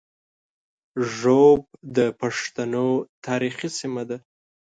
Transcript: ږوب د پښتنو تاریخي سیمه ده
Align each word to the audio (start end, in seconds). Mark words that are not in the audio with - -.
ږوب 1.17 1.61
د 1.95 1.97
پښتنو 2.21 2.87
تاریخي 3.25 3.69
سیمه 3.79 4.03
ده 4.09 4.17